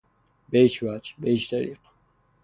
[0.49, 1.77] به هیچ وجه، به هیچ طریق